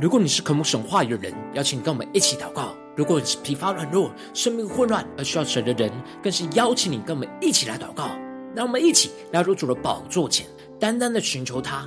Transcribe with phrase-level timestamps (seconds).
[0.00, 5.92] 如果你是渴慕神话语的人，邀请跟我们一起祷告；如果你是疲乏软弱、生命混乱而需要神的人，
[6.22, 8.08] 更是邀请你跟我们一起来祷告。
[8.56, 10.46] 让我们一起来入主的宝座前，
[10.78, 11.86] 单单的寻求他。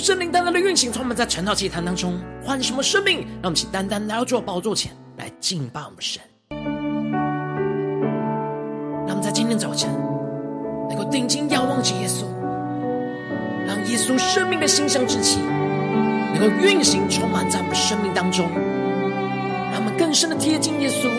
[0.00, 3.18] 圣灵单单的运行，从我们在晨祷祭坛当中换什么生命？
[3.18, 6.22] 让我们请单单来到主宝座前来敬拜我们神。
[9.06, 9.90] 让我们在今天早晨
[10.88, 12.24] 能够定睛仰望着耶稣，
[13.66, 15.38] 让耶稣生命的馨香之气
[16.32, 18.48] 能够运行充满在我们生命当中，
[19.70, 21.10] 让我们更深的贴近耶稣，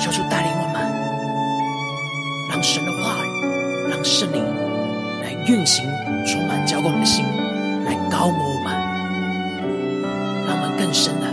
[0.00, 0.82] 求主带领我们，
[2.50, 4.44] 让神的话语，让圣灵
[5.22, 5.88] 来运行。
[6.26, 6.49] 充满
[6.80, 7.26] 浇灌我们的心，
[7.84, 8.72] 来膏抹我们，
[10.46, 11.26] 让我们更深的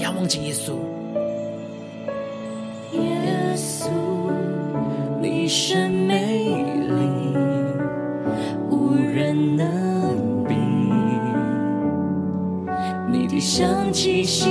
[0.00, 0.74] 仰望着耶稣。
[2.92, 3.00] 耶
[3.56, 3.88] 稣，
[5.20, 6.46] 你是美
[6.86, 7.36] 丽，
[8.70, 10.54] 无人能比，
[13.10, 14.48] 你的香气吸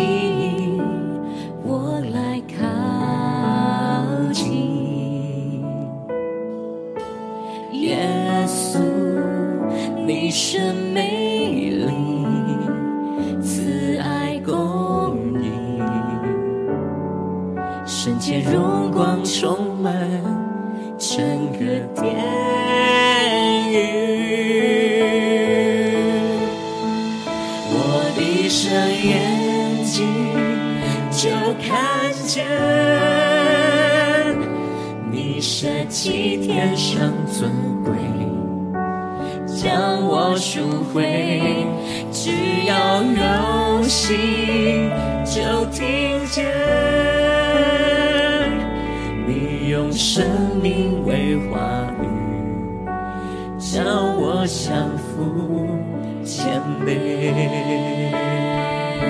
[36.05, 37.51] 弃天上尊
[37.83, 37.91] 贵。
[39.47, 40.61] 将我赎
[40.93, 41.66] 回，
[42.11, 42.29] 只
[42.67, 44.91] 要有心，
[45.25, 46.45] 就听见
[49.25, 50.23] 你用生
[50.61, 51.57] 命为话
[51.99, 52.05] 语，
[53.57, 55.67] 叫我降服
[56.23, 58.11] 谦卑。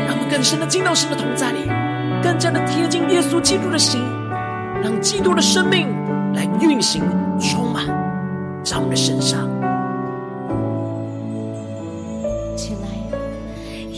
[0.07, 1.59] 让我们更深的进到神的同在里，
[2.23, 4.01] 更加的贴近耶稣基督的心，
[4.81, 5.89] 让基督的生命
[6.35, 7.01] 来运行，
[7.39, 7.87] 充满
[8.63, 9.47] 在我们的身上。
[12.57, 12.87] 起来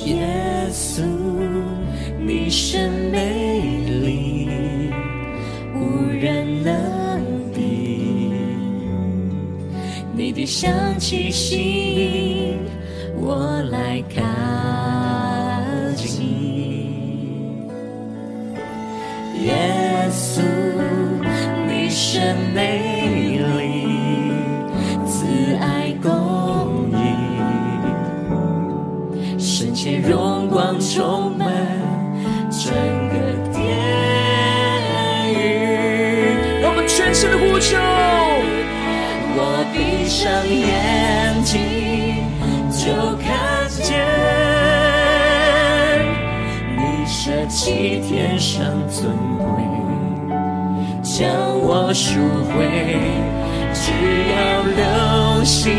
[0.06, 1.02] 耶稣，
[2.20, 4.50] 你是美丽，
[5.74, 6.72] 无人能
[7.54, 8.32] 比。
[10.16, 12.60] 你的香气吸引
[13.20, 14.22] 我来靠
[15.96, 16.22] 近。
[19.44, 20.42] 耶稣，
[22.10, 24.32] 你是美丽，
[25.06, 25.26] 慈
[25.60, 26.10] 爱公
[26.94, 26.96] 义。
[30.08, 31.48] 荣光充满
[32.50, 32.72] 整
[33.10, 33.16] 个
[33.52, 33.60] 殿
[35.34, 35.36] 宇，
[36.62, 37.78] 让我们全心的呼求。
[39.36, 39.42] 我
[39.74, 41.60] 闭上眼睛
[42.72, 43.86] 就看见
[46.78, 49.12] 你舍弃天上尊，
[51.18, 51.28] 将
[51.60, 52.20] 我赎
[52.54, 52.54] 回，
[53.74, 53.90] 只
[54.30, 54.38] 要
[54.78, 55.74] 流星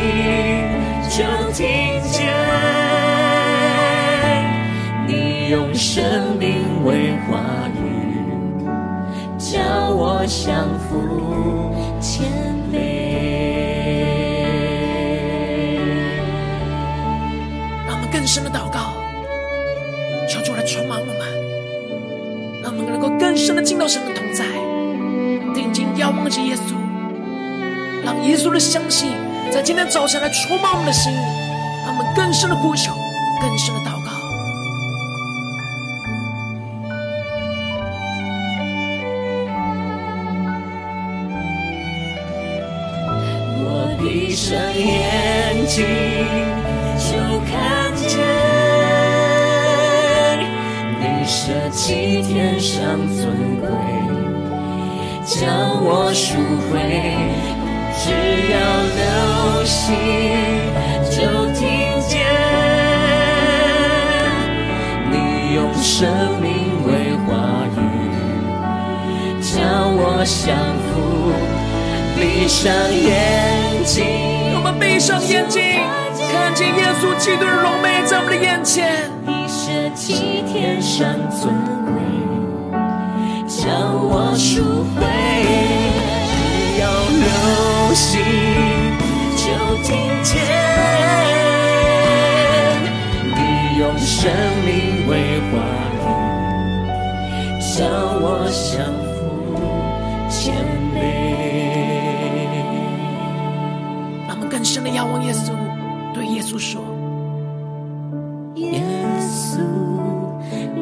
[1.08, 2.26] 就听见。
[5.06, 7.38] 你用生命为话
[7.73, 7.79] 语，
[9.38, 10.99] 叫我降服
[28.29, 29.13] 耶稣的相信
[29.51, 31.11] 在今天早晨来充满我们的心，
[31.87, 32.93] 让我们更深的呼求，
[33.41, 33.98] 更深的祷告。
[76.69, 79.11] 见耶稣基督的荣美在我们的眼前。
[79.25, 81.55] 你舍弃天上尊
[81.87, 81.93] 贵，
[83.47, 83.67] 将
[84.06, 85.00] 我赎回。
[86.31, 86.85] 只要
[87.25, 88.20] 留心，
[89.37, 89.43] 就
[89.82, 89.88] 听
[90.23, 90.37] 见
[93.35, 93.38] 你
[93.79, 94.31] 用生
[94.67, 95.53] 命为话
[95.94, 96.05] 语，
[97.61, 97.76] 叫
[98.21, 99.17] 我降服
[100.29, 100.55] 谦
[100.94, 100.97] 卑。
[104.50, 105.53] 更深的仰望耶稣，
[106.49, 106.81] 稣说
[108.56, 108.83] ：“耶
[109.21, 109.61] 稣，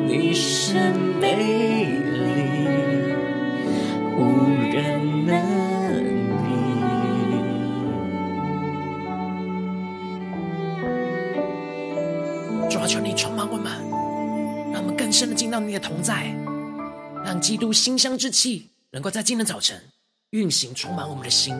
[0.07, 2.69] 你是美丽，
[4.17, 4.21] 无
[4.71, 5.35] 人能
[6.45, 6.47] 比。”
[12.71, 13.73] 主啊，求你充满我们，
[14.73, 16.33] 让我们更深的进到你的同在，
[17.25, 19.77] 让基督馨香之气能够在今天早晨
[20.31, 21.57] 运行，充满我们的心。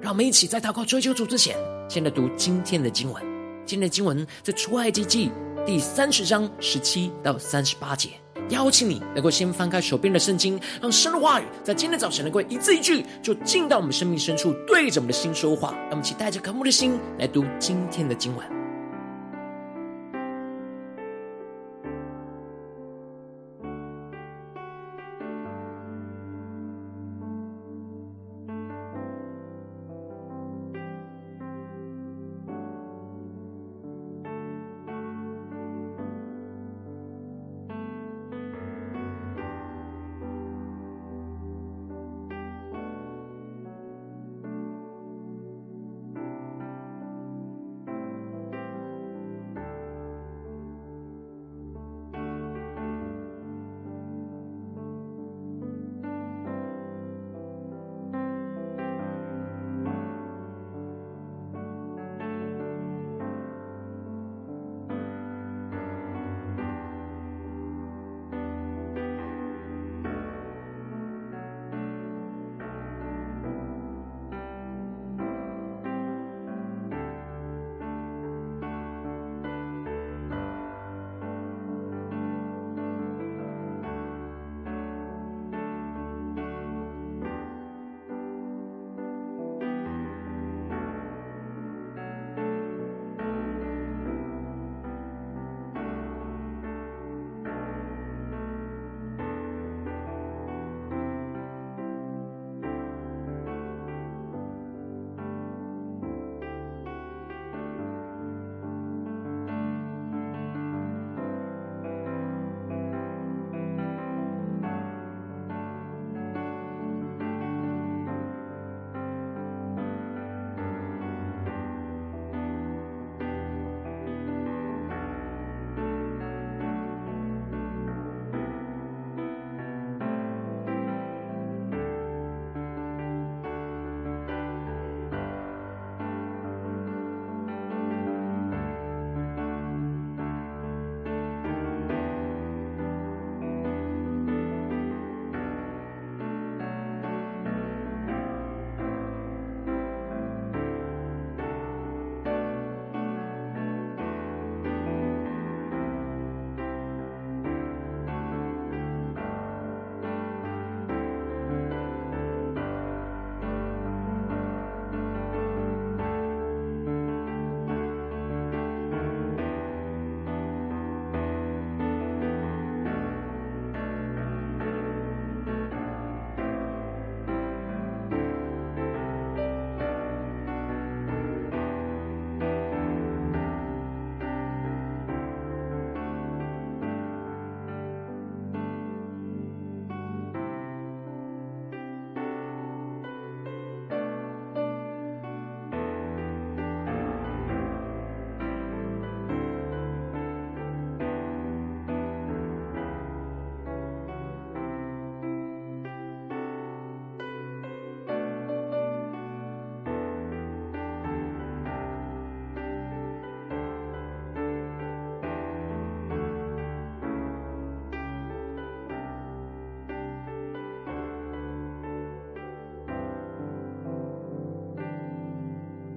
[0.00, 1.54] 让我们一起在祷告追求主之前，
[1.88, 3.22] 先来读今天的经文。
[3.66, 5.30] 今天的经文在出埃及记
[5.66, 8.08] 第三十章十七到三十八节。
[8.48, 15.72] 邀请你能够先翻开手边的圣经，让神的话语在今天早晨能够一字一句，就进到我们生命深处，对着我们的心说话。
[15.72, 18.59] 让我们一起带着渴慕的心来读今天的经文。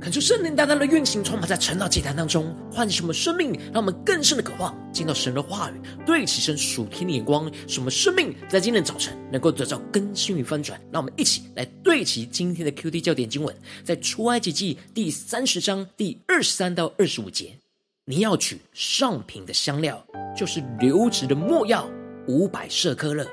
[0.04, 10.78] 恳求圣灵大大的运行，充满在晨祷祭坛当中，唤醒我们生命，让我们更深的渴望见到神的话语，对齐神属天的眼光，使我们生命在今天早晨能够得到更新与翻转。
[10.92, 13.56] 让我们一起来对齐今天的 QT 焦点经文，
[13.86, 17.58] 在出埃及记第三十章第二十三到二十五节。
[18.04, 20.06] 你要取上品的香料，
[20.36, 21.90] 就是流质的没药，
[22.28, 23.24] 五百舍客勒；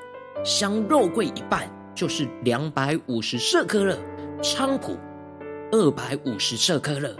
[0.44, 3.96] 香肉桂一半，就是两百五十舍客勒；
[4.40, 4.96] 菖蒲。
[5.72, 7.14] 二百五十舍克勒，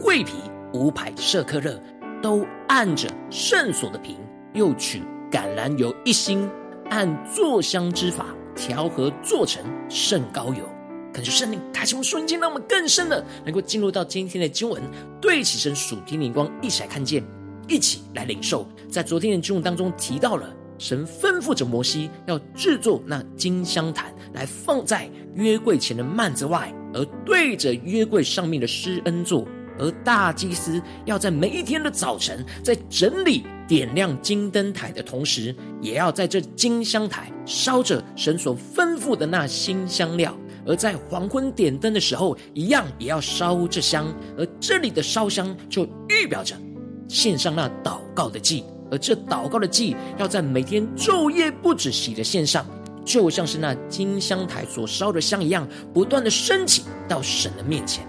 [0.00, 0.32] 桂皮
[0.72, 1.80] 五百舍克勒，
[2.20, 4.16] 都按着圣所的瓶，
[4.54, 6.50] 又取橄榄油一星，
[6.90, 10.68] 按做香之法调和，做成圣膏油。
[11.12, 14.82] 恳求圣灵开启我们瞬间，让我们更深的能够进入到今天的经文，
[15.20, 17.22] 对齐神属天灵光，一起来看见，
[17.68, 18.66] 一起来领受。
[18.90, 19.62] 在昨天的经文。
[19.62, 26.74] 当中提到了，神吩咐着摩西要制作那金香坛，来放在约柜前的幔子外。
[26.92, 29.46] 而对着约柜上面的施恩座，
[29.78, 40.32] 而大祭司要在每一天的早晨，在整理点亮金灯台的同时，也要在这金香台烧着神所吩咐的那新香料；
[40.66, 44.06] 而在黄昏点灯的时候，一样也要烧这香。
[44.36, 46.54] 而这里的烧香就预表着
[47.08, 52.66] 献上那祷告的祭，而这祷告的祭要在每天昼夜不止息的献上。
[53.04, 58.06] 就像是那金香台所烧的香一样，不断的升起到神的面前。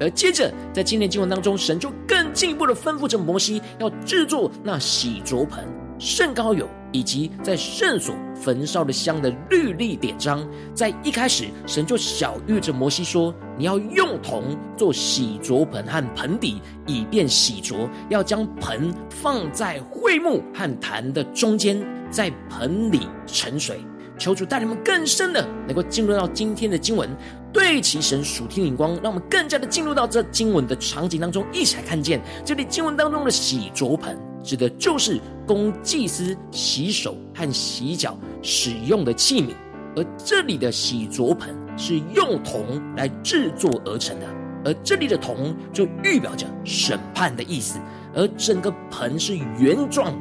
[0.00, 5.64] 而接着，在今天经文当中，神就更进一步的吩咐着摩西，要制作那洗濯盆、
[5.98, 10.48] 圣膏油，以及在圣所焚烧的香的律例典章。
[10.72, 17.88] 在一开始，神就晓諭着摩西说：“你要用铜做洗濯盆和盆底，以便洗濯。
[18.08, 23.80] 要将盆放在会幕和坛的中间，在盆里盛水。”
[24.18, 27.08] 求主带领我们更深的能够进入到今天的经文，
[27.52, 39.54] 对齐神属天灵光，让我们更加的进入到这经文的场景当中，一起来看见这里经文当中的洗濯盆，指的就是供祭司洗手和洗脚使用的器皿，
[39.96, 44.26] 而这里的洗濯盆是用铜来制作而成的，
[44.64, 47.78] 而这里的铜就预表着审判的意思，
[48.14, 50.12] 而整个盆是圆状，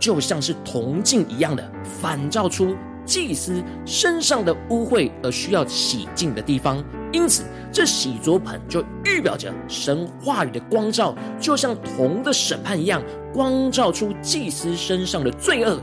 [0.00, 2.74] 就像是铜镜一样的反照出。
[3.04, 6.82] 祭司身上的污秽而需要洗净的地方，
[7.12, 15.78] 因此这洗濯盆就预表着神话语的光照，就像铜的审判一样，光照出祭司身上的罪恶，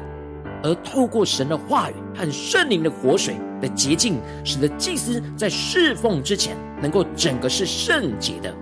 [0.63, 8.53] 而透过神的话语和圣灵的活水的洁净，使得祭司在侍奉之前能够整个是圣洁的。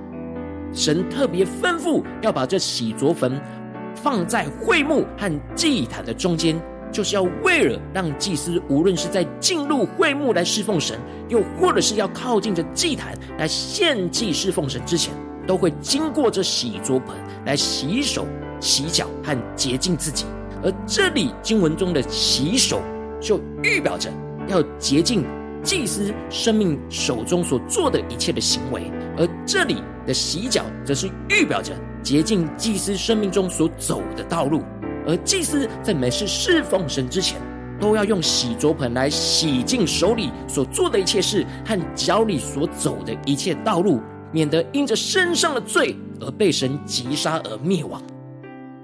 [0.73, 3.41] 神特别吩咐要把这洗濯盆
[3.95, 6.61] 放在会幕和祭坛的中间。
[6.91, 15.13] 就是要为了让祭司无论是在进入会幕来侍奉神，又或者是要靠近着祭坛来献祭侍奉神之前，
[15.47, 17.15] 都会经过这洗濯盆
[17.45, 18.25] 来洗手、
[18.59, 20.25] 洗脚和洁净自己。
[20.63, 22.81] 而这里经文中的洗手，
[23.21, 24.09] 就预表着
[24.47, 25.23] 要洁净
[25.63, 28.81] 祭司生命手中所做的一切的行为；
[29.17, 34.61] 而这里的洗脚，则是预表着洁净祭司生命中所走的道路。
[35.07, 37.39] 而祭司在每次侍奉神之前，
[37.79, 44.01] 都要用洗濯盆来洗净手里所做的一切事和脚里所走的一切道路，
[44.31, 48.01] 免得因着身上的罪而被神击杀而灭亡。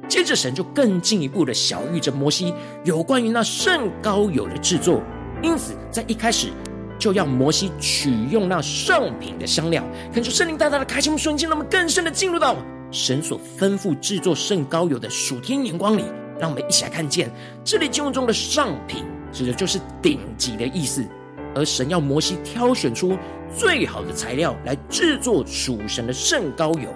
[0.07, 2.53] 接着，神就更进一步的晓谕着摩西
[2.83, 5.01] 有关于那圣膏油的制作，
[5.41, 6.49] 因此在一开始
[6.97, 12.55] 就要摩西取用那上品的香料，恳求圣灵大大的开启我们瞬间，让我们更深的进入到。
[12.95, 16.05] 神所吩咐制作圣膏油的属天眼光里，
[16.39, 17.29] 让我们一起来看见
[17.61, 21.05] 这里经文中的上品，指的就是顶级的意思。
[21.53, 23.17] 而神要摩西挑选出
[23.53, 26.89] 最好的材料来制作属神的圣膏油，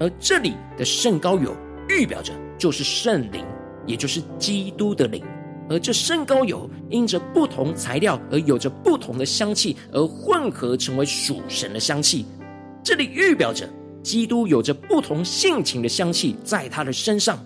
[0.00, 1.54] 而这里的圣膏油
[1.86, 3.44] 预表着就是圣灵，
[3.86, 5.22] 也就是基督的灵。
[5.68, 12.24] 而这圣膏油因着不同材料而有着不同的香气，而混合成为属神的香气。
[12.82, 13.68] 这里预表着。
[14.02, 17.38] 基督有着不同性情的香气在他的身上，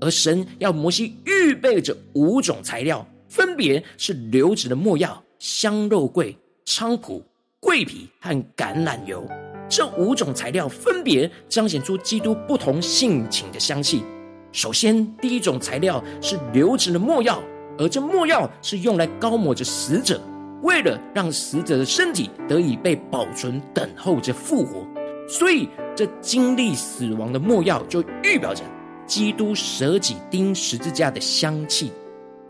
[0.00, 6.36] 而神要摩西预备着五种材料，分别是流质的没药、香肉桂、
[6.66, 7.24] 菖蒲、
[7.60, 9.26] 桂皮和橄榄油。
[9.68, 14.02] 这五种材料分别彰显出基督不同性情的香气。
[14.50, 17.40] 首先，第一种材料是流质的没药，
[17.78, 20.20] 而这没药是用来膏抹着死者，
[20.62, 24.84] 为了让死者的身体得以被保存，等候着复活。
[25.30, 28.64] 所以，这经历死亡的没药，就预表着
[29.06, 31.92] 基督舍己钉十字架的香气。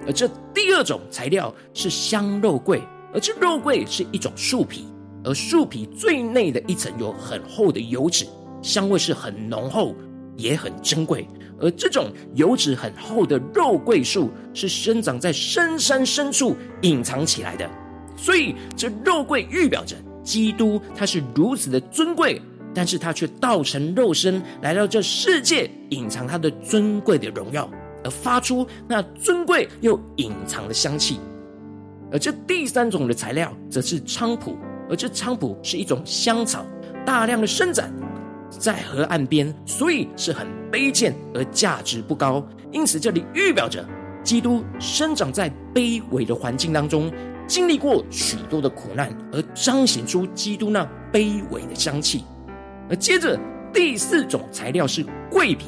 [0.06, 2.82] 而这第二种材料是香肉桂，
[3.12, 4.86] 而这肉桂是一种树皮，
[5.22, 8.26] 而树皮最内的一层有很厚的油脂，
[8.62, 9.94] 香味是很浓厚，
[10.34, 11.28] 也很珍贵。
[11.60, 17.68] 而这种油脂很厚的肉桂树，是生长在深山深处隐藏起来的。
[18.16, 19.94] 所以，这肉桂预表着
[20.24, 22.40] 基督，他是如此的尊贵，
[22.74, 27.68] 但是他却道成肉身来到这世界，隐藏他的尊贵的荣耀，
[28.04, 31.18] 而发出那尊贵又隐藏的香气。
[32.12, 34.56] 而这第三种的材料，则是菖蒲。
[34.88, 36.66] 而这菖蒲是一种香草，
[37.06, 37.88] 大量的生长
[38.50, 42.44] 在河岸边，所以是很卑贱而价值不高。
[42.72, 43.84] 因此，这里预表着
[44.24, 47.08] 基督生长在卑微的环境当中，
[47.46, 52.24] 经历过许多的苦难，而彰显出基督那卑微的香气。
[52.90, 53.38] 而接着
[53.72, 55.66] 第四种材料是桂皮，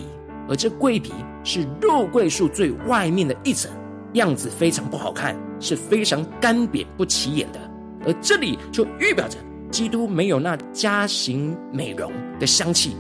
[0.49, 1.13] 而这桂皮
[1.45, 3.71] 是肉桂树最外面的一层，
[4.15, 7.61] 样子非常不好看，是非常干瘪不起眼的。
[8.05, 9.39] 而这里就预表着
[9.71, 12.97] 基督没有那加形美容的香气，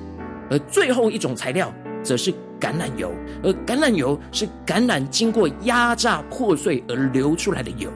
[0.48, 3.10] 而最后一种材料则是橄榄油，
[3.42, 7.90] 而橄榄油是橄榄经过压榨破碎而流出来的油。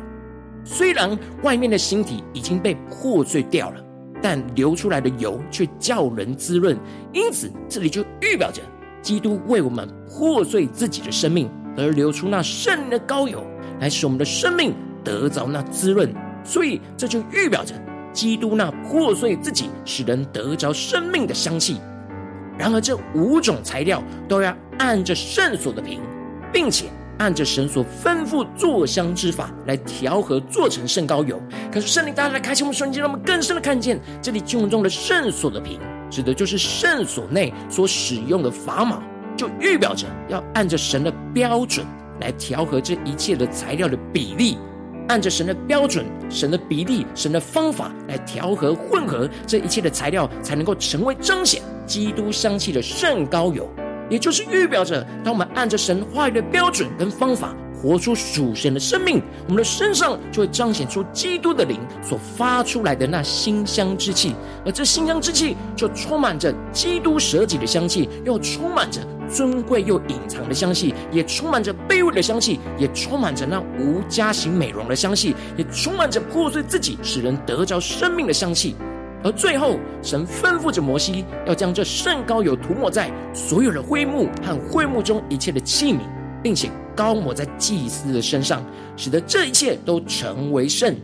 [0.64, 3.80] 虽然外面的形体已经被破碎掉了，
[4.28, 6.76] 但流出来的油却叫人滋润。
[7.12, 8.60] 因此，这里就预表着
[9.00, 13.46] 基督为我们破碎自己的生命，而流出那圣灵的膏油，
[13.78, 16.12] 来使我们的生命得着那滋润。
[16.42, 17.72] 所以，这就预表着
[18.12, 21.76] 基督那破碎自己，使人得着生命的香气。
[22.58, 26.00] 然而，这五种材料都要按着圣所的瓶，
[26.52, 26.86] 并且
[27.18, 31.40] 按着神所吩咐做香之法来调和，做成圣膏油。
[31.72, 39.02] 可是，圣灵大大的开启我们瞬间，让我们更深的看见，这里经文中的圣所的瓶，指的就是圣所内所使用的砝码，
[39.36, 41.86] 就预表着要按着神的标准
[42.20, 44.58] 来调和这一切的材料的比例。
[45.08, 53.70] 按着神的标准、神的比例、神的方法来调和混合这一切的材料，才能够成为彰显基督香气的圣膏油。
[54.08, 69.00] 也就是预表着，当我们按着神话语的标准跟方法活出属神的生命，我们的身上就会彰显出基督的灵所发出来的那馨香之气，而这馨香之气就充满着基督舍己的香气，又充满着。
[69.28, 78.76] 尊贵又隐藏的香气，也充满着卑微的香气，也充满着那无家型美容的香气，也充满着破碎自己使人得着生命的香气。
[79.26, 85.98] 而最后，神吩咐着摩西，要将这圣膏油涂抹在所有的灰幕和灰幕中一切的器皿，
[86.44, 88.64] 并且高抹在祭司的身上，
[88.96, 90.94] 使得这一切都成为圣，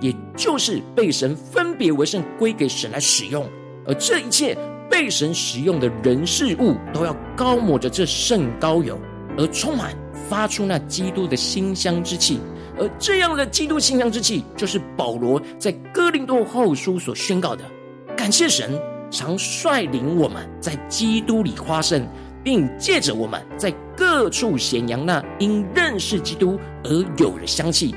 [0.00, 3.44] 也就是被神分别为圣，归给神来使用。
[3.84, 4.56] 而这一切。
[4.90, 8.96] 被神使用的人事物都要高抹着这圣膏油，
[9.36, 9.92] 而充满
[10.28, 12.38] 发出那基督的馨香之气。
[12.78, 17.64] 而这样的基督馨香之气，就是保罗在哥林多后书所宣告的。
[18.16, 22.06] 感谢神常率领我们在基督里夸胜，
[22.42, 27.94] 并借着我们在各处显扬那因认识基督而有的香气。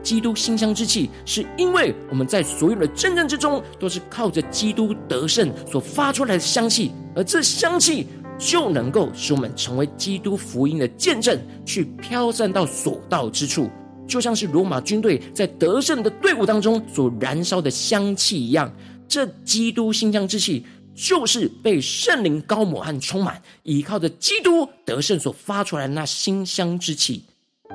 [0.00, 8.06] 基督馨香之气，是因为我们在所有的征战之中，都是靠着基督得胜所发出来的香气，而这香气
[8.38, 13.68] 就能够使我们成为基督福音的见证，去飘散到所到之处，
[14.08, 18.72] 就像是罗马军队在得胜的队伍当中所燃烧的香气一样。
[19.06, 27.22] 这基督馨香之气，就是被圣灵高抹和充满，依靠着基督得胜所发出来的那馨香之气。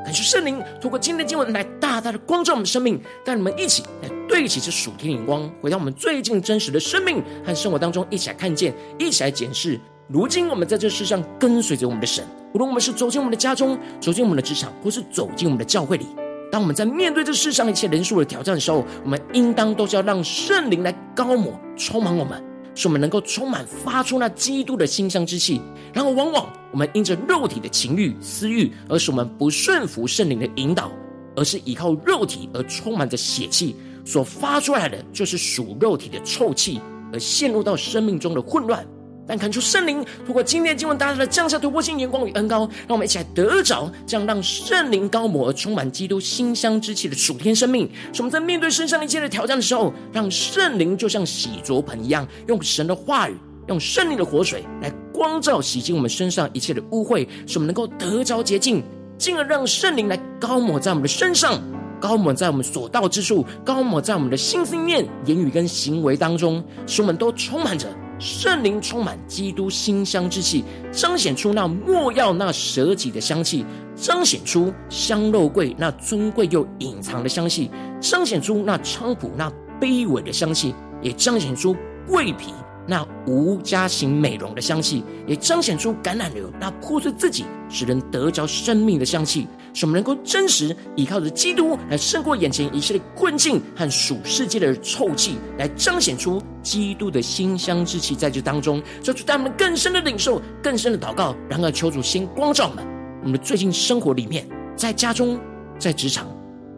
[0.03, 9.79] 感谢圣灵，透过今天的经文来大大的光照我们生命，带你们一起来对齐这属天灵光，回到我们最近真实的生命和生活当中，一起来看见，一起来检视。
[10.09, 16.05] 如今我们在这世上跟随着我们的神，无论我们是走进我们的家中，走进我们的职场，或是走进我们的教会里，
[16.51, 22.43] 当我们在面对这世上一切人数的挑战的时候，我们应当都是要让圣灵来高抹、充满我们。
[22.75, 25.61] 使我们能够充满发出那基督的馨香之气，
[25.93, 30.91] 然后往往我们因着肉体的情欲、私欲，而使我们不顺服圣灵的引导，
[31.35, 36.81] 而是依靠肉体而充满着血气，所发出来的就是属肉体的臭气，
[37.13, 38.83] 而陷入到生命中的混乱。
[39.25, 47.89] 但恳求圣灵透过今天经文，大大的降下突破性眼光与恩膏，让我们一起来得着这样让圣灵高抹而充满基督馨香之气的属天生命。
[48.11, 58.83] 使我们在面对身上一切的挑战的时候，让圣灵就像洗濯盆一样，用神的话语，用圣灵的活水来光照洗净我们身上一切的污秽，使我们能够得着洁净，
[59.17, 61.61] 进而让圣灵来高抹在我们的身上，
[61.97, 67.87] 高抹在我们所到之处，高抹在我们的心思念、言语跟行为当中，使我们都充满着。
[68.23, 73.65] 圣灵充满基督馨香之气，彰显出那莫要、那舍己的香气，
[73.97, 81.75] 彰显出香肉桂那尊贵又隐藏的香气，彰显出那菖蒲那卑微的香气，也彰显出
[82.07, 82.53] 桂皮
[82.85, 101.33] 那无加型美容的香气，也彰显出橄榄油那破碎自己使人得着生命的香气，使我们能够真实依靠着基督来胜过眼前一切的困境和属世界的臭气，来彰显出基督的馨香之气在这当中，求主带我们更深的领受，更深的祷告。
[101.49, 102.85] 然而，求主先光照我们，
[103.23, 105.39] 我们最近生活里面，在家中、
[105.79, 106.27] 在职场、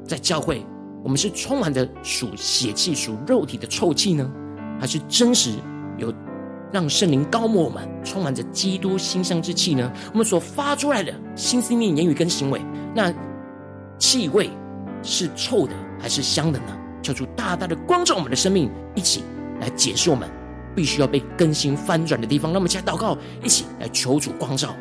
[0.06, 0.64] 在教会，
[1.04, 4.32] 我们是充满着属血气、属肉体的臭气呢，
[4.80, 5.54] 还是真实？
[5.98, 6.14] 有
[6.72, 9.92] 让圣灵高抹我们，充满着基督馨香之气呢？
[10.12, 12.62] 我们所发出来的心思念、言语跟行为，
[12.94, 13.14] 那
[13.98, 14.50] 气味
[15.02, 16.78] 是臭的还是香的呢？
[17.02, 19.24] 求主大大的光照我们的生命，一起
[19.62, 20.30] 来解释我们
[20.76, 22.52] 必须要被更新翻转的地方。
[22.52, 24.76] 那么，加祷告，一起来求主光照。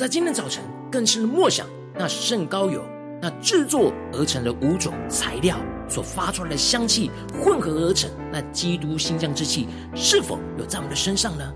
[0.00, 2.82] 在今天早晨更深的默想，那圣膏油，
[3.20, 5.58] 那制作而成的五种材料
[5.90, 11.52] 所发出来的香气混合而成，那基督新疆之气是否有在我们的身上呢？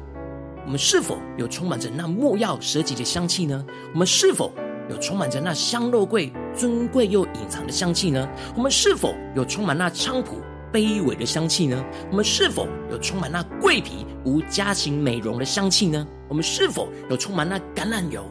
[0.66, 3.64] 我们是否有充满着那没药舍己的香气呢？
[3.94, 4.52] 我们是否
[4.90, 8.28] 有充满着那香肉桂尊贵又隐藏的香气呢？
[8.54, 10.37] 我们是否有充满那菖蒲
[10.70, 11.83] 卑微的香气呢？
[12.11, 16.07] 我们是否有充满那桂皮无家禽美容的香气呢？
[16.28, 18.22] 我们是否有充满那橄榄油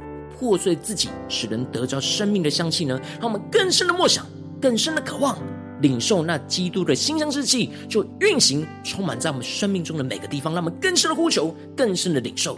[0.44, 3.00] 破碎自己，使人得着生命的香气呢？
[3.18, 4.26] 让我们更深的默想，
[4.62, 5.38] 更深的渴望，
[5.82, 10.54] 领受那基督的新香之气，就运行充满在我们生命中的每个地方。
[10.54, 12.58] 让我们更深的呼求，更深的领受。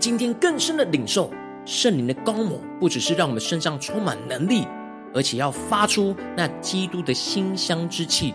[0.00, 1.30] 今天更深的领受
[1.66, 4.66] 圣灵的高抹，不只是让我们身上充满能力，
[5.14, 8.34] 而且要发出那基督的馨香之气。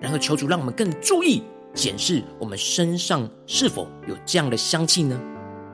[0.00, 5.18] 然后求主让我们更注意检视我们身上是否有这样的香气呢？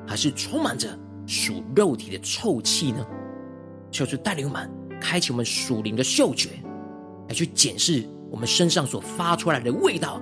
[0.06, 0.86] 还是充满着
[1.26, 3.04] 属肉体的臭气呢？
[3.90, 6.50] 求主带领我们开启我们属灵的嗅觉，
[7.28, 10.20] 来去检视我们身上所发出来的味道，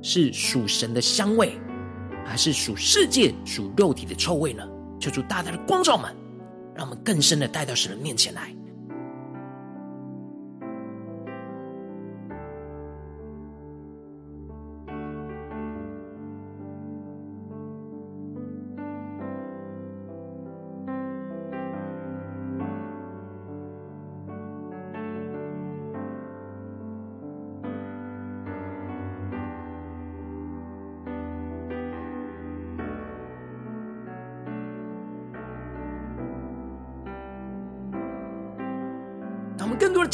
[0.00, 1.58] 是属神的香味。
[2.28, 4.62] 还是属世界、属肉体的臭味呢？
[5.00, 6.14] 求主大大的光照们，
[6.74, 8.54] 让我们更深的带到神的面前来。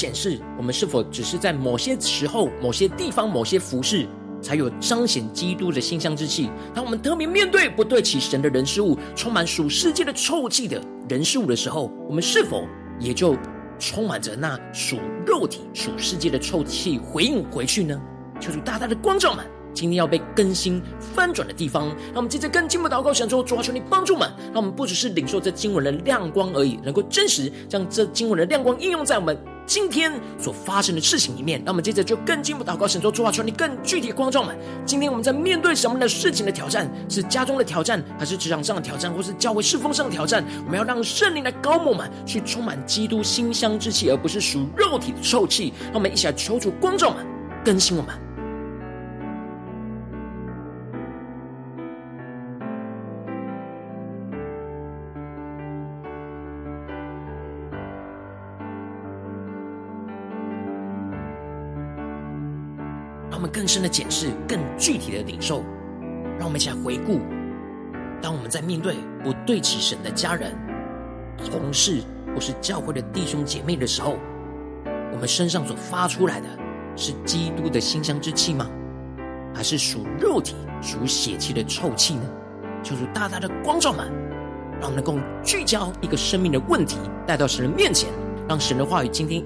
[0.04, 4.06] 检视，我们是否只是在某些时候、某些地方、某些服饰，
[4.42, 6.50] 才有彰显基督的馨香之气？
[6.74, 12.66] 当我们特别面对不对齐神的人事物，充满属世界的臭气的人事物的时候，我们是否
[13.00, 13.34] 也就
[13.78, 17.98] 充满着那属肉体、属世界的臭气回应回去呢？
[18.38, 19.42] 求主大大的光照们。
[19.72, 29.36] 今天要被更新翻转的地方，让我们接着更进步祷告，想说主啊，求你帮助们，让我们不只是领受这经文的亮光而已，能够真实将这经文的亮光应用在我们
[29.66, 31.61] 今天所发生的事情里面。
[31.64, 34.57] 那我们接着就更进一步祷告，神说主啊，求你更具体的光众们。
[34.85, 36.90] 今天我们在面对什么样的事情的挑战？
[37.09, 40.44] 是家中的挑战，还是职场上的挑战，或是教会侍奉上的挑战？
[40.64, 45.72] 我们要让圣灵来膏抹我们，去充满基督馨香之气，而不是属肉体的臭气。
[45.85, 47.24] 让我们一起来求主光众们，
[47.64, 48.23] 更新我们。
[63.54, 65.62] 更深的检视，更具体的领受。
[66.36, 67.20] 让我们一起来回顾：
[68.20, 70.52] 当我们在面对不对齐神的家人、
[71.38, 72.02] 同事
[72.34, 74.18] 或是教会的弟兄姐妹的时候，
[75.12, 76.48] 我们身上所发出来的
[76.96, 78.68] 是基督的馨香之气吗？
[79.54, 82.22] 还是属肉体、属血气的臭气呢？
[82.82, 84.12] 求主大大的光照们，
[84.80, 88.10] 让我们能够聚焦一个生命的问题，带到神的面前，
[88.48, 89.44] 让神的话语今天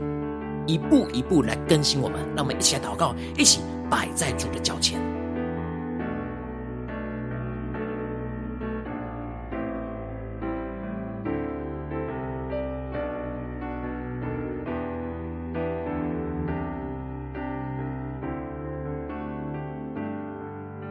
[0.66, 2.18] 一步一步来更新我们。
[2.34, 3.60] 让我们一起来祷告，一起
[3.90, 5.01] 摆在主的脚前。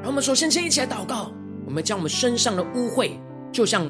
[0.03, 1.31] 我们首先先一起来祷告，
[1.63, 3.11] 我们将我们身上的污秽，
[3.51, 3.87] 就像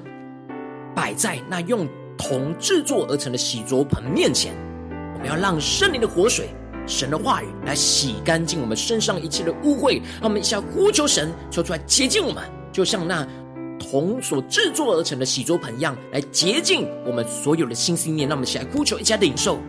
[0.93, 4.54] 摆在那用铜制作而成的洗濯盆面前。
[5.13, 6.50] 我们要让圣灵的活水、
[6.88, 10.02] 神的话语来洗干净我们身上一切的污秽。
[10.19, 13.28] 让我们一起来呼求神，求出来洁净我们，就像那
[13.78, 18.28] 铜所制作而成的洗桌盆一样，来洁净我们所有的心思念。
[18.28, 19.60] 让我们一起来呼求，一起来领受。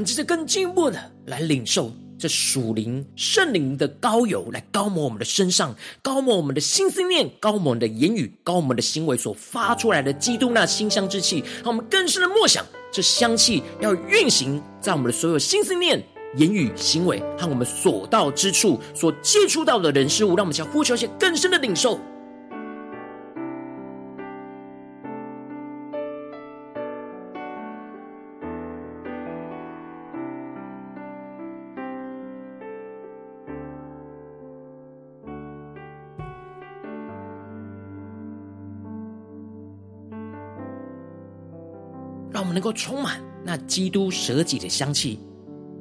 [0.00, 11.44] 们接着更进一步的来领受这属灵圣灵的膏油，来高抹我们的身上，高抹我们的心思念，高抹我们的言语，高我们的行为所发出来的基督那馨香之气。
[11.62, 16.02] 让我们更深的默想，这香气要运行在我们的所有心思念、
[16.36, 20.28] 言语、行为和我们所到之处所接触到的人事物。
[20.36, 22.00] 让我们想呼求一些更深的领受。
[42.60, 45.18] 能够充满那基督舍己的香气，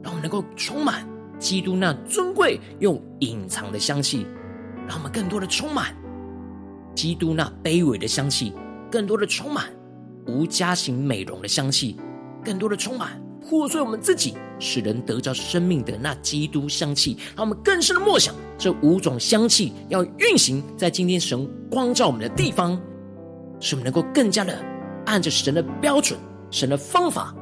[0.02, 1.06] 让我们能够充满
[1.38, 4.26] 基督那尊贵又隐藏的香气，
[4.88, 5.94] 让我们更多的充满
[6.96, 8.54] 基督那卑微的香气，
[8.90, 9.66] 更多的充满
[10.26, 11.98] 无佳形美容的香气，
[12.46, 17.18] 更多的充满破碎我们自己，使人得着生命的那基督香气。
[17.36, 22.82] 让我们更深的默想这五种香气要运行在今天神光照我们的地方，
[23.60, 24.58] 使我们能够更加的
[25.08, 26.18] 按着神的标准。
[26.52, 27.34] 神的方法，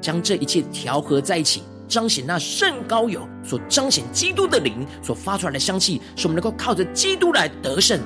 [0.00, 8.00] 将这一切调和在一起，彰显那圣高有所彰显基督的灵所发出来的香气，使我们能够靠着基督来得胜。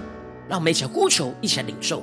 [0.48, 2.02] 让我们一起呼求，一起来领受。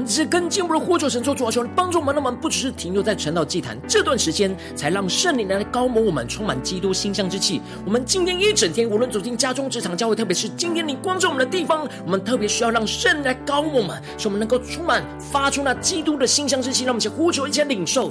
[0.00, 7.60] 们只是跟进我们的呼求神，说主啊，求你帮助我们，让我们不只是停留在晨祷祭坛这段时间，才让圣灵来膏抹我们，充满基督馨香之气。
[7.84, 16.84] 我们今天一整天，无论走进家中、职场、教会，特别是今天你光照我们的地方，我们特别需要让圣灵来膏抹我们，使我们能够充满发出那基督的馨香之气。
[16.84, 18.10] 让我们先呼求，一起领受。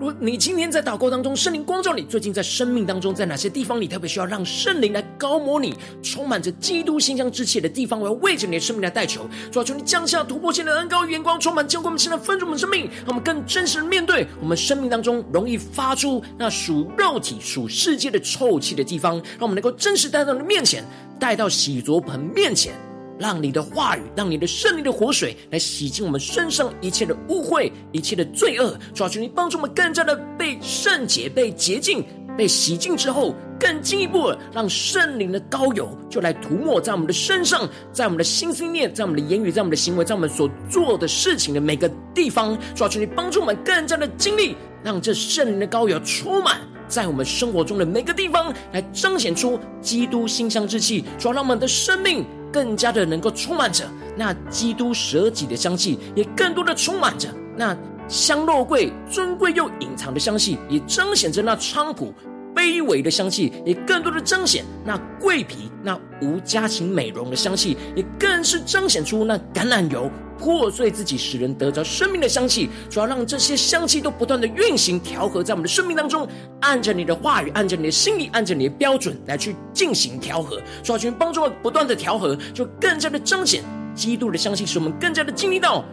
[0.00, 20.82] 如你今天在祷告当中，圣灵光照你，最近在生命当中，在哪些地方你特别需要让圣灵来高摩你，充满着基督馨香之气的地方，我要为着你的生命来代求，主啊，求你降下突破性的恩膏与眼光，充满浇灌我们现在分盛我们生命，让我们更真实的面对我们生命当中容易发出那属肉体、属世界的臭气的地方，让我们能够真实带到你的面前，
[21.18, 22.72] 带到洗濯盆面前。
[23.20, 28.74] 让你的话语，让你的圣灵的活水来洗净我们身上一切的污秽、一切的罪恶。
[28.94, 32.02] 主啊，求你帮助我们更加的被圣洁、被洁净、
[32.36, 42.58] 被洗净之后，更进一步的让圣灵的膏油就来涂抹在我们的身上，在我们的心思念、在我们的言语、在我们的行为、在我们所做的事情的每个地方。
[42.74, 51.04] 主啊，求你帮助我们更加的经历，让这圣灵的膏油充满在我们生活中的每个地方，来彰显出基督馨香之气。
[51.18, 52.24] 主啊，让我们的生命。
[52.52, 53.84] 更加的能够充满着
[54.16, 57.76] 那基督舍己的香气，也更多的充满着那
[58.08, 62.12] 香肉桂尊贵又隐藏的香气，也彰显着那菖蒲
[62.54, 72.68] 卑微的香气，也更多的彰显那桂皮那无家禽美容的香气，也更是彰显出那橄榄油破碎自己使人得着生命的香气。
[72.88, 76.26] 主要让这些香气都不断的运行调和在我们的生命当中，
[76.60, 80.60] 按着你的话语，按着你的心意，按着你的标准来去进行调和。
[80.82, 83.62] 主要去帮助我不断的调和，就更加的彰显
[83.94, 85.84] 基督的香气，使我们更加的经历到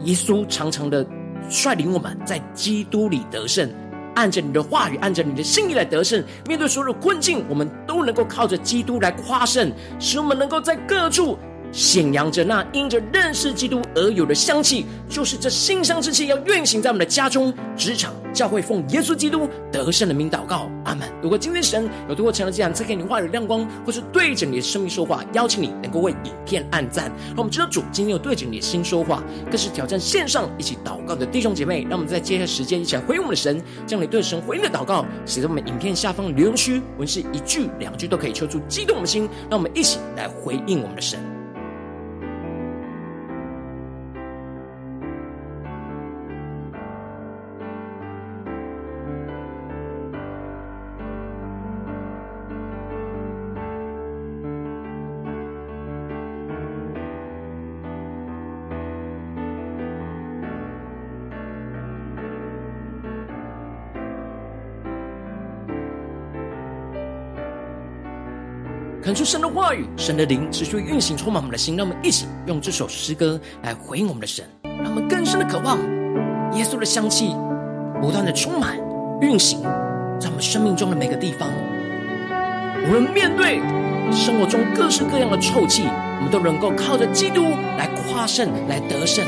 [0.00, 1.06] 耶稣常常的
[1.48, 3.68] 率领我们在基督里得胜。
[4.14, 6.22] 按着你的话语，按着你的心意来得胜。
[6.46, 11.38] 面对所有的困境，我们都能够靠着基督来夸胜，使我们能够在各处。
[11.72, 21.08] 显扬着那因着认识基督而有的香气，就是这馨香之气要运行在我们的家中、职场、教会，奉耶稣基督得胜的名祷告，阿门。
[21.22, 31.86] 如果今天神有透过成了这样赐给你话语亮光，或是对着你的生命说话，邀请你能够为影片按赞，让我们知道主今天有对着你的心说话，更是挑战线上一起祷告的弟兄姐妹。
[31.88, 41.18] 让我们在接下来时间一起来回应我们的神，将你对神回应的祷告写在我们影片下方的留言区，文字一句两句都可以抽出激动的心，让我们一起来回应我们的神。
[69.12, 71.76] 传出神的话语，神的灵持续运行，充满我们的心。
[71.76, 74.42] 让我们一起用这首诗歌来回应我们的神，
[74.82, 75.76] 让我们更深的渴望
[76.54, 77.36] 耶稣的香气，
[78.00, 78.78] 不断的充满
[79.20, 79.60] 运行
[80.18, 81.46] 在我们生命中的每个地方。
[82.84, 83.60] 我们面对
[84.10, 87.44] 生活中各式各样的臭气，我们都能够靠着基督
[87.76, 89.22] 来夸胜，来得胜。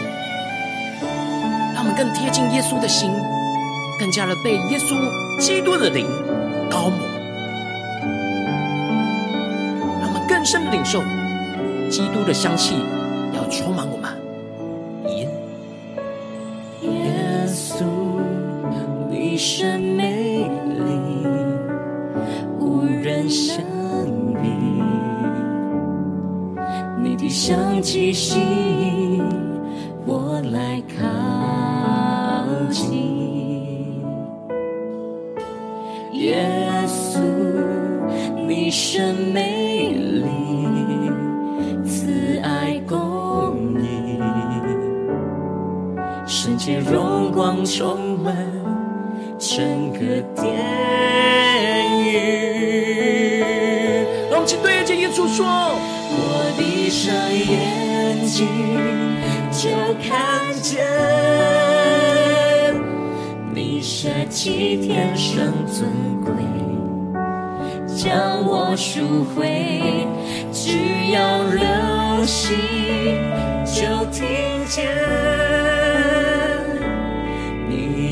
[1.75, 3.11] 让我们更贴近耶稣的心，
[4.01, 4.97] 更加的被耶稣
[5.39, 6.07] 基督的灵
[6.71, 7.14] 高抹。
[10.45, 11.03] 深的领受
[11.89, 12.75] 基督的香气，
[13.33, 14.13] 要充满我们。
[15.17, 15.29] 耶，
[17.47, 17.85] 稣，
[19.11, 21.27] 你甚美丽，
[22.61, 23.65] 无人相
[24.43, 24.51] 比。
[27.03, 29.25] 你的香气吸引
[30.07, 31.03] 我来靠
[32.71, 34.03] 近，
[36.13, 36.47] 耶
[36.87, 37.19] 稣，
[38.47, 39.54] 你甚美
[47.65, 48.37] 充满
[49.39, 49.99] 整个
[50.41, 50.45] 殿
[52.03, 53.43] 宇。
[54.31, 58.47] 让我们对着耶稣说：我闭上眼睛
[59.51, 59.69] 就
[60.03, 60.85] 看见
[63.55, 63.81] 你。
[63.83, 65.89] 舍弃天上尊
[66.25, 66.33] 贵，
[67.87, 70.07] 将我赎回，
[70.53, 70.79] 只
[71.13, 72.57] 要留心，
[73.65, 74.23] 就听
[74.67, 74.87] 见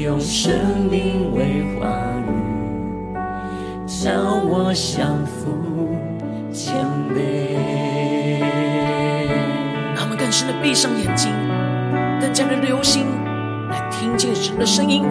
[0.02, 0.52] 用生
[0.90, 1.86] 命为话
[2.26, 3.14] 语，
[3.86, 5.56] 叫我降服
[6.52, 6.74] 谦
[7.14, 7.54] 卑。
[9.94, 11.30] 让我们更深的闭上眼睛，
[12.20, 13.06] 更加的留心，
[13.70, 15.04] 来听见神的声音。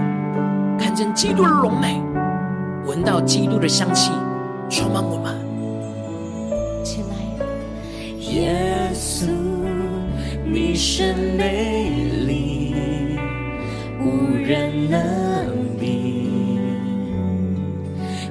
[0.78, 2.02] 看见基督的荣美，
[2.86, 4.12] 闻到基督的香气，
[4.70, 5.34] 充满我们。
[6.84, 7.16] 起来，
[8.20, 9.30] 耶稣，
[10.44, 11.92] 你是美
[12.28, 12.61] 丽，
[14.04, 15.00] 无人能
[15.80, 16.60] 比。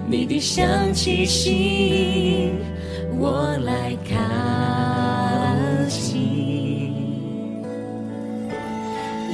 [0.07, 2.59] 你的香气吸引
[3.19, 4.17] 我来靠
[5.89, 7.63] 近，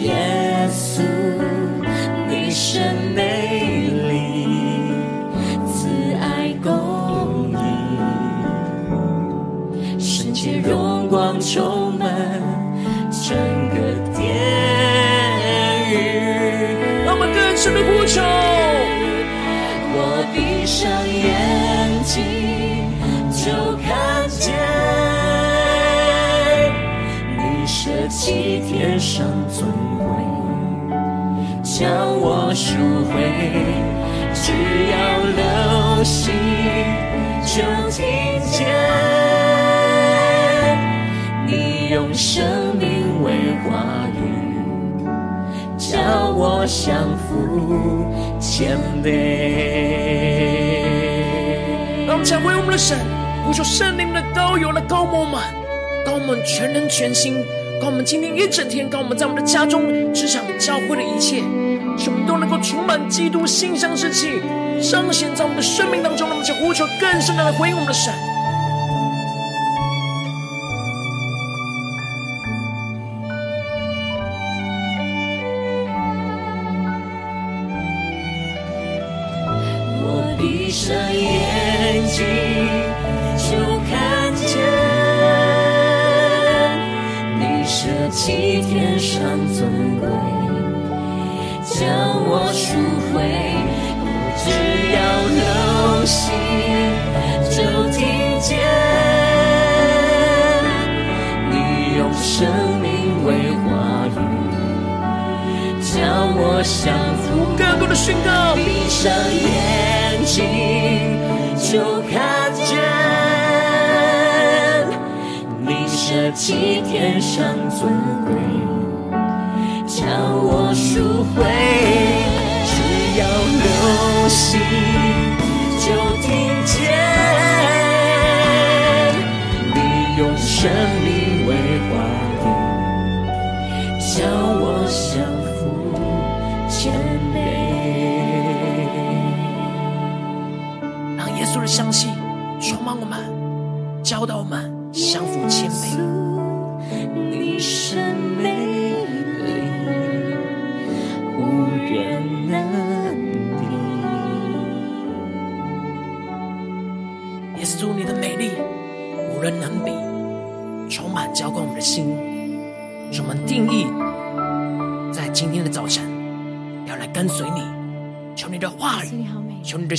[0.02, 1.02] 耶稣。
[2.58, 2.80] 甚
[3.14, 4.14] 美丽，
[5.66, 7.58] 慈爱公义，
[10.00, 12.08] 圣洁荣光充满
[28.26, 30.04] 弃天上尊贵。
[31.62, 32.74] 将我赎
[33.04, 33.14] 回，
[34.34, 34.50] 只
[34.90, 34.96] 要
[35.36, 36.34] 留心，
[37.44, 38.04] 就听
[38.50, 38.66] 见
[41.46, 43.30] 你用生命为
[43.62, 44.18] 话语，
[45.78, 48.10] 叫我降服
[48.40, 49.06] 谦卑。
[52.08, 52.98] 让我们讲回我们的神，
[53.46, 55.40] 呼求圣灵的膏油来膏抹我们，
[56.04, 57.36] 膏我们全能全心，
[57.80, 61.42] 膏我们今天一整天，膏我们在我们的家中、职场、教会的一切。
[61.98, 64.28] 使我们都能够充满基督馨香之气，
[64.82, 66.28] 彰显在我们的生命当中。
[66.28, 68.12] 让我们去呼求更深的来回应我们的神。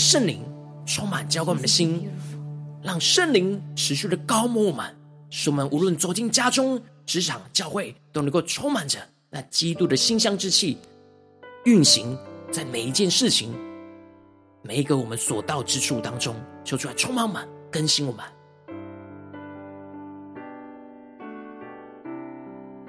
[0.10, 0.40] 圣灵
[0.86, 2.10] 充满浇灌我们的心，
[2.82, 4.86] 让圣灵持续的高牧我们，
[5.30, 9.00] 使我们无论走进家中、职场、教会，都能够充满着
[9.30, 10.78] 那基督的馨香之气，
[11.66, 12.18] 运行
[12.50, 13.54] 在每一件事情、
[14.62, 16.34] 每一个我们所到之处当中，
[16.64, 17.46] 求出来充满满。
[17.70, 18.24] 更新我们，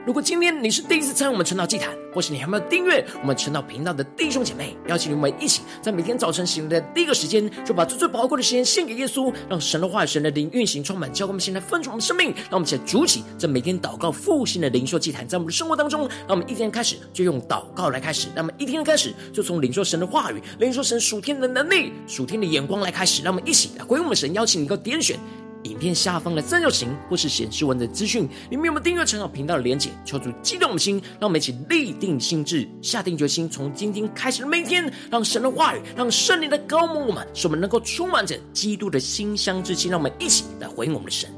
[0.08, 12.28] 如果今天你是第一次参与我们晨祷祭坛，或是你还没有订阅我们晨祷频道的弟兄姐妹，邀请你们一起在每天早晨醒来的第一个时间，就把最最宝贵的时间献给耶稣，让神的话语、神的灵运行充满，教灌我们现在分盛的生命。
[12.48, 25.18] 让我们一起来筑起这每天祷告复兴的灵修祭坛，在我们的生活当中，让我们一天开始就用祷告来开始，让我们一天开始就从领受神的话语、领受神属天的能力、属天的眼光来开始，让我们一起来回应我们神，邀请你能够点选。
[25.64, 29.90] 影片下方的三角形或是显示文的资讯，里面有没有订阅晨祷频道的连结？
[30.04, 39.88] 求主激动的心，让我们一起立定心智，下定决心，从今天开始的每一天，让神的话语，让圣灵的高牧我们，使我们能够充满着基督的馨香之气。
[39.88, 41.30] 让我们一起来回应我们的神。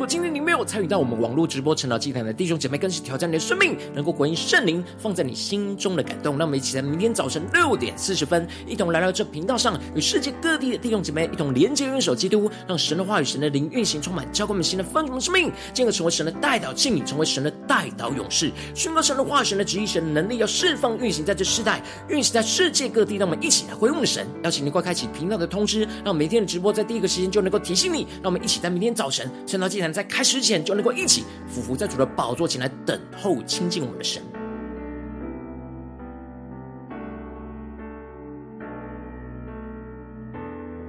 [0.00, 6.38] 如果今天你没有参与到我们网络直播晨祷祭坛的弟兄姐妹，更是挑战你的生命，能够回应圣灵放在你心中的感动。
[6.38, 23.16] 让我们一起在明天早晨六点四十分，一同来到这频道上，与世界各地的弟兄姐妹一同连接、元首基督，让神的话语、神的灵运行充满，教灌我们新的丰盛的生命，进而成为神的代祷器皿，成为神的代祷勇士，宣告神的话语、神的旨意、神的能力，要释放运行在这世代，运行在世界各地。
[23.16, 28.06] 让我们一起来回应神，邀请你快开启频道的通知，让每天的直播在第一个时间就能够提醒你。
[28.22, 29.89] 让我们一起在明天早晨晨祷祭坛。
[29.92, 34.22] 在开始之前，就能够一起俯伏在主的宝座前来等候亲近我们的神。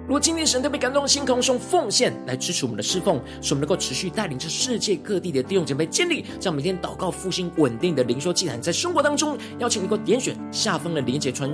[0.07, 11.49] 如果今天神特别感动的心，空用奉献来支持我们的侍奉，使我们能够持续带领着世界各地的弟兄姐妹建立这样每天祷告复兴稳定的灵修祭坛，在生活当中，邀请你能够点选下方的连结传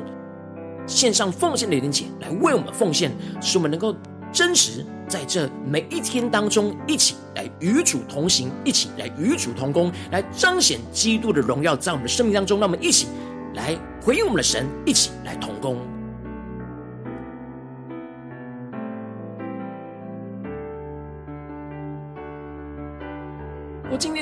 [0.88, 3.96] 线上奉献的连结来为我们奉献，使我们能够。
[4.34, 12.60] 真实在这每一天当中，一起来与主同行，一起来与主同工，来彰显基督的荣耀，在我们的生命当中。
[12.60, 13.08] 让我们一起
[13.56, 15.78] 来回应我们的神，一起来同工。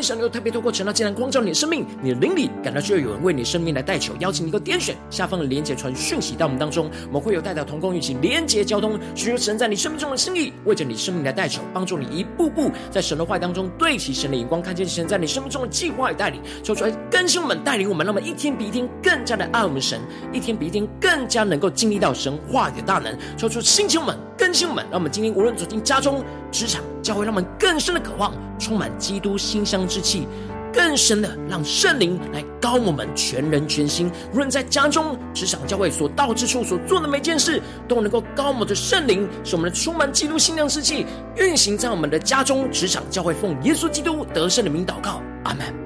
[0.05, 19.99] 神又特别透过晨祷祭坛光照你的生命，你的灵里感到需要有人为你生命来代求，邀请你能够点选下方的连结传讯息到我们当中，我们会有代表同工一起连结交通，寻求神在你生命中的心意，为着你生命来代求，帮助你一步步在神的话当中对齐神的眼光，看见神在你生命中的计划与带领，说出来更新我们，带领我们，让我们一天比一天更加的爱我们神，
[20.31, 30.27] 一天比一天更加能够经历到神话语的大能，说出星球们更新我们，让我们今天无论走进家中、职场、教会，让我们更深的渴望充满基督馨香之气，
[30.73, 34.11] 更深的让圣灵来高我们全人全心。
[34.33, 41.05] 无论在家中、职场、教会所到之处所做的每件事，都能够膏抹着圣灵，使我们的充满基督馨香之气
[41.37, 45.84] 运行在我们的家中、职场、教会，奉耶稣基督得胜的名祷告，阿门。